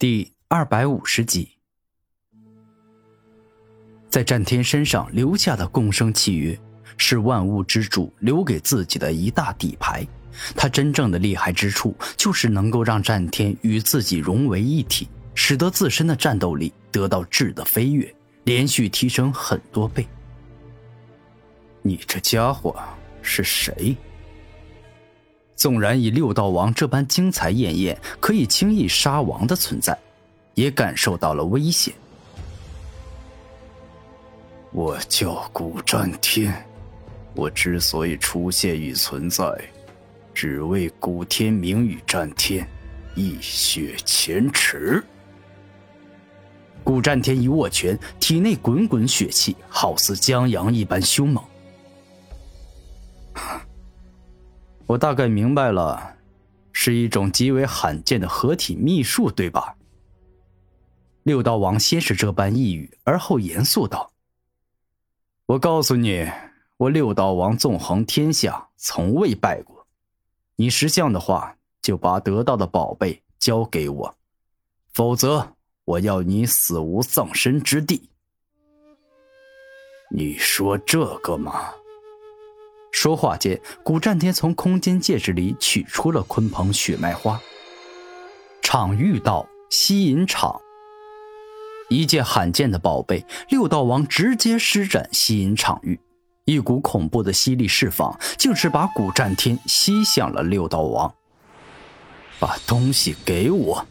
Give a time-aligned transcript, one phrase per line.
[0.00, 1.48] 第二百五十集，
[4.08, 6.56] 在战天身上留下的共生契约，
[6.96, 10.06] 是万物之主留给自己的一大底牌。
[10.54, 20.06] 他真正的厉害之处，就是能够让战天与自己融为一体，使得自身的战斗力得到质的飞跃，连续提升很多倍。
[21.82, 22.80] 你这家伙
[23.20, 23.96] 是谁？
[25.58, 29.98] 纵然以六道王这般精彩艳艳、可以轻易杀王的存在，
[30.54, 31.92] 也感受到了危险。
[34.70, 36.54] 我叫古战天，
[37.34, 39.44] 我之所以出现与存在，
[40.32, 42.64] 只为古天明与战天
[43.16, 45.04] 一雪前耻。
[46.84, 51.42] 古战天一握拳，体内滚滚血气，好似江洋一般凶猛。
[54.88, 56.16] 我大概明白了，
[56.72, 59.76] 是一种极为罕见的合体秘术，对吧？
[61.24, 64.10] 六道王先是这般一语，而后严肃道
[65.44, 66.26] ：“我告诉你，
[66.78, 69.86] 我六道王纵横天下，从未败过。
[70.56, 74.16] 你识相的话，就把得到的宝贝交给我，
[74.94, 75.54] 否则
[75.84, 78.08] 我要你死无葬身之地。”
[80.10, 81.74] 你说这个吗？
[83.00, 87.40] 说话间，古战天从空间戒指里取出了鲲鹏血脉花。
[88.60, 90.60] 场域道吸引场，
[91.88, 93.24] 一件罕见的宝贝。
[93.50, 96.00] 六道王直接施展吸引场域，
[96.44, 101.14] 一股恐怖的吸力释放，竟是把古战天吸向了六道王。
[102.40, 103.86] 把东西给我！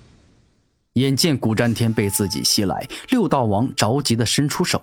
[0.96, 4.82] 眼见古战天被自己吸来，六道王着急的伸出手。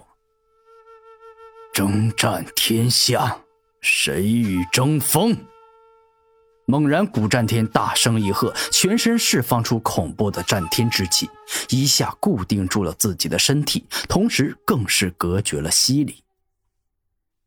[1.74, 3.43] 征战天下。
[3.86, 5.36] 谁与争锋？
[6.66, 11.28] 猛然，古战天大声一喝，全身释放出恐怖的战天之气，
[11.68, 16.24] 一下固定住了自己的身体，同时更是隔绝了吸力。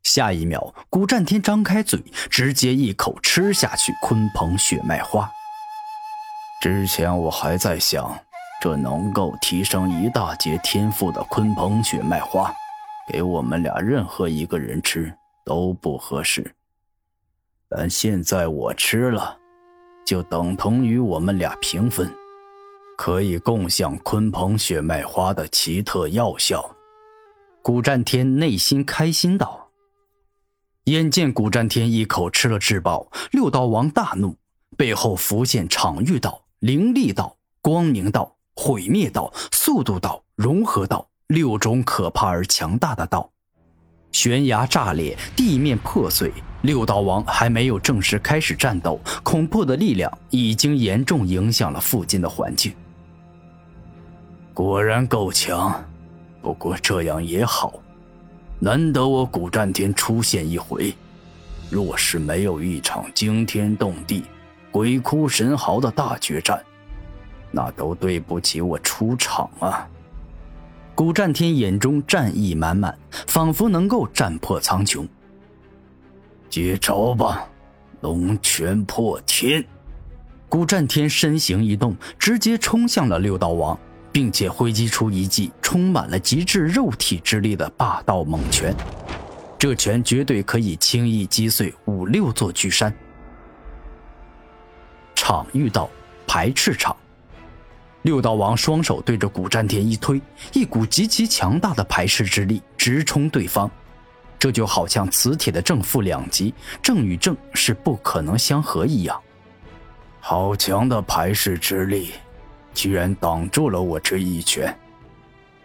[0.04, 2.00] 下一秒，古战天张开嘴，
[2.30, 5.28] 直接一口吃下去鲲鹏血脉花。
[6.62, 8.16] 之前我还在想，
[8.62, 12.54] 这能够提升一大截天赋的鲲鹏血脉花，
[13.12, 15.17] 给我们俩任何一个人吃。
[15.48, 16.54] 都不合适，
[17.70, 19.38] 但现在我吃了，
[20.04, 22.14] 就等同于我们俩平分，
[22.98, 26.76] 可以共享鲲鹏血脉花的奇特药效。
[27.62, 29.70] 古战天内心开心道。
[30.84, 34.36] 眼见古战天一口吃了至宝，六道王大怒，
[34.76, 43.32] 背后浮现场域道、灵力道、光明道、毁灭道、速度道、融合道六种可怕而强大的道。
[44.12, 46.32] 悬崖炸裂，地面破碎。
[46.62, 52.72] 六道王还没有正式开始战斗，恐怖的力量已经严重影响了附近的环境。
[54.52, 55.84] 果然够强，
[56.42, 57.74] 不过这样也好，
[58.58, 60.92] 难得我古战天出现一回。
[61.70, 64.24] 若是没有一场惊天动地、
[64.72, 66.60] 鬼哭神嚎的大决战，
[67.52, 69.88] 那都对不起我出场啊！
[70.98, 72.98] 古战天眼中战意满满，
[73.28, 75.06] 仿佛能够战破苍穹。
[76.50, 77.48] 接招吧，
[78.00, 79.64] 龙泉破天！
[80.48, 83.78] 古战天身形一动，直接冲向了六道王，
[84.10, 88.74] 并且挥击出一记充满了极致肉体之力的霸道猛拳。
[89.56, 92.92] 这拳绝对可以轻易击碎五六座巨山。
[95.14, 95.88] 场遇到
[96.26, 96.96] 排斥场。
[98.02, 100.20] 六道王双手对着古战天一推，
[100.52, 103.68] 一股极其强大的排斥之力直冲对方，
[104.38, 109.20] 这就好像磁铁的正负两极，正与正是不可能相合一样。
[110.20, 112.12] 好强的排斥之力，
[112.72, 114.74] 居然挡住了我这一拳！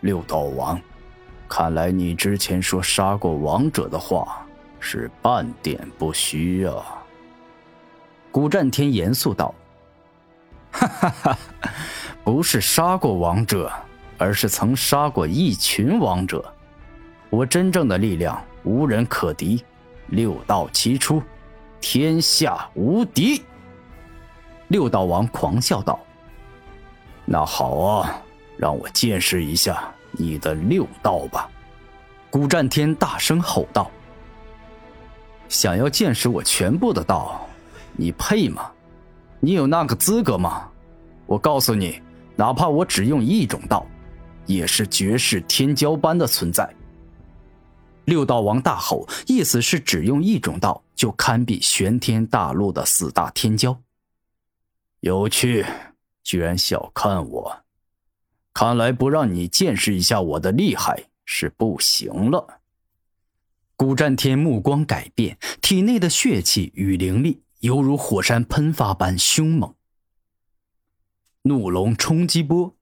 [0.02, 0.82] 六道王，
[1.48, 4.46] 看来你之前说杀过王者的话
[4.80, 6.84] 是半点不虚啊！
[8.32, 9.54] 古战天严肃道
[10.74, 11.38] ：“哈哈哈。”
[12.24, 13.72] 不是杀过王者，
[14.18, 16.44] 而是曾杀过一群王者。
[17.30, 19.64] 我真正的力量无人可敌，
[20.08, 21.22] 六道齐出，
[21.82, 23.44] 天下无敌。
[24.70, 26.00] 六道王狂笑道
[27.26, 28.22] ：“那好啊，
[28.58, 31.50] 让我见识一下你的六道吧！”
[32.32, 33.92] 古战天大声吼道
[35.50, 37.46] ：“想要见识我全部的道，
[37.92, 38.72] 你配吗？
[39.40, 40.70] 你有那个资格吗？
[41.26, 42.02] 我告诉你。”
[42.36, 43.86] 哪怕我只用一种道，
[44.46, 46.74] 也是绝世天骄般的存在。
[48.06, 53.78] 六道王大吼，意思是只用一种道就堪比玄天大陆的四大天骄。
[55.00, 55.66] 有趣，
[56.24, 57.64] 居然小看我！
[58.54, 62.62] 看来不让你见识一下我的厉害是不行了。
[63.76, 69.74] 古战天目光改变，体内的血气与灵力犹如火山喷发般凶猛。
[71.46, 72.74] 怒龙冲击波，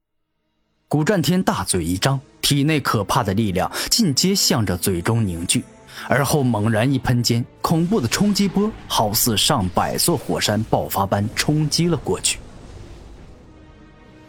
[0.88, 5.64] 古战天大嘴一张，体内可怕的力量尽皆向着嘴中凝聚，
[6.08, 12.38] 而后猛然一喷间，恐怖的冲击波好似上百座火山爆发般冲击了过去。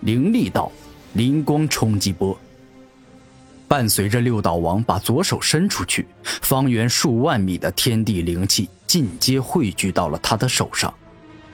[0.00, 0.73] 灵力道，
[1.12, 2.35] 灵光冲击波。
[3.69, 10.93] 伴随着六道王把左手伸出去，方圆数万米的天地灵气尽皆汇聚到了他的手上，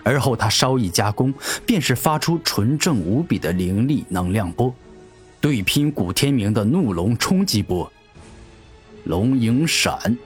[0.09, 1.35] 而后他稍一加工，
[1.67, 4.75] 便是发出纯正无比的灵力能量波，
[5.39, 7.93] 对拼古天明的怒龙冲击波。
[9.05, 10.17] 龙影闪。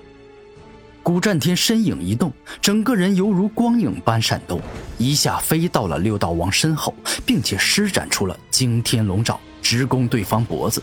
[1.03, 4.61] 古战天身影一动，整个人犹如光影般闪动，
[4.99, 6.95] 一下飞到了六道王身后，
[7.27, 10.81] 并且施展出了惊天龙爪，直攻对方脖子。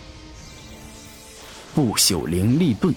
[1.74, 2.94] 不朽灵力盾。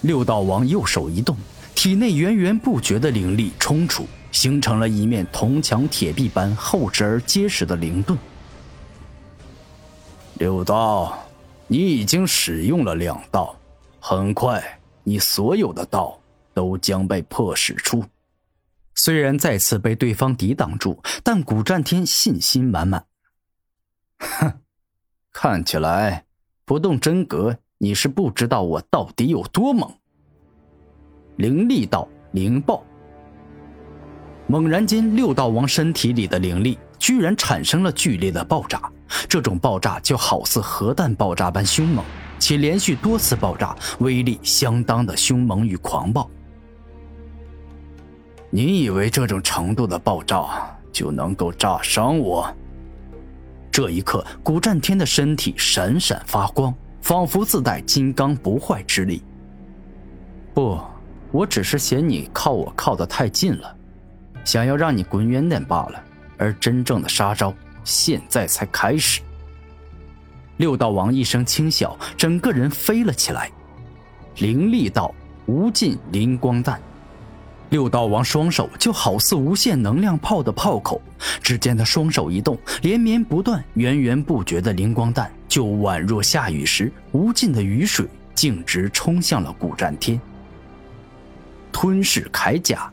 [0.00, 1.36] 六道王右手一动，
[1.76, 8.18] 体内源源不绝的灵力冲出，形成了一面铜墙铁壁般厚实而结实的灵盾。
[10.34, 11.26] 六道，
[11.66, 13.56] 你已经使用了两道，
[13.98, 14.62] 很快。
[15.04, 16.20] 你所有的道
[16.52, 18.04] 都将被破使出。
[18.94, 23.06] 虽然再次被对方抵挡住，但古战天信心满满。
[24.18, 24.60] 哼，
[25.32, 26.26] 看起来
[26.66, 29.90] 不动真格，你是不知道我到底有多猛。
[31.36, 32.84] 灵力道灵爆。
[34.48, 38.80] 猛然间，六道王身体里的灵力居然产生了剧烈的爆炸，
[39.28, 42.04] 这种爆炸就好似核弹爆炸般凶猛。
[42.38, 46.30] 且连续多次爆炸，威力相当的凶猛与狂暴。
[48.50, 50.46] 你以为这种程度的爆炸
[50.92, 52.46] 就能够炸伤我？
[53.72, 59.22] 这一刻，古战天的身体闪闪发光，仿佛自带金刚不坏之力。
[60.54, 60.78] 不，
[61.32, 63.75] 我只是嫌你靠我靠得太近了，
[64.46, 66.02] 想要让你滚远点罢了。
[66.38, 67.52] 而真正的杀招，
[67.82, 69.20] 现在才开始。
[70.58, 73.50] 六道王一声轻笑，整个人飞了起来。
[74.36, 75.14] 灵力道
[75.46, 76.78] 无尽灵光弹，
[77.70, 81.00] 六道王双手就好似无限能量炮的炮口，
[81.42, 90.20] 只见他双手一动，连绵不断、源源不绝的灵光弹就宛若下雨时无尽的雨水，径直冲向了古战天。
[91.72, 92.92] 吞噬铠甲。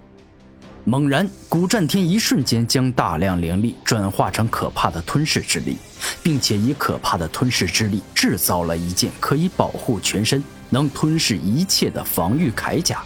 [0.86, 5.78] 猛然，古战天一瞬间将大量灵力转化成可怕的吞噬之力，
[6.22, 13.02] 并且以可怕的吞噬之力制造了一件可以保护全身、能吞噬一切的防御铠甲。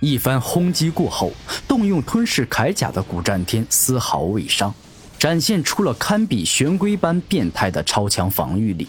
[0.00, 1.32] 一番轰击过后，
[1.66, 4.74] 动用吞噬铠甲的古战天丝毫未伤，
[5.18, 8.88] 展现出了堪比玄龟般变态的超强防御力。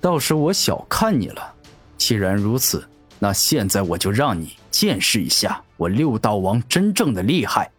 [0.00, 1.54] 倒是我小看你了，
[1.96, 2.84] 既然如此，
[3.20, 5.62] 那现在我就让你见识一下。
[5.76, 7.70] 我六道王真正的厉害！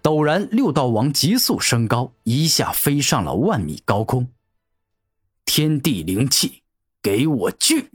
[0.00, 4.28] 陡然，六道王急速升高，一下飞上了万米高空。
[5.44, 6.62] 天地灵气，
[7.02, 7.90] 给我聚！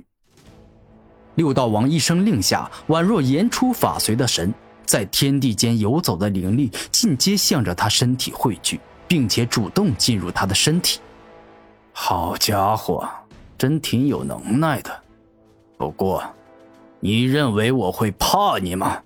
[1.36, 4.54] 六道王一声令下，宛若言出法随的神，
[4.86, 11.00] 在天地间游走的灵力尽皆向着他身体汇聚，并且主动进入他的身体。
[11.94, 13.08] 好家伙，
[13.58, 15.04] 真挺有能耐的。
[15.77, 16.24] 不过，
[17.00, 19.02] 你认为我会怕你吗？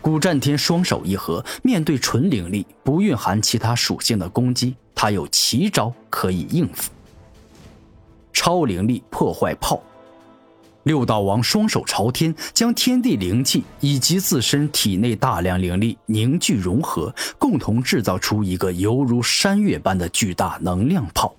[0.00, 6.90] 古战天双手一合，面对纯灵力不蕴含其他属性的攻击，他有奇招可以应付。
[8.32, 9.82] 超灵力破坏炮，
[10.84, 21.34] 六道王双手朝天，将天地灵气以及自身体内大量灵力凝聚融合，共同制造出一个犹如山岳般的巨大能量炮。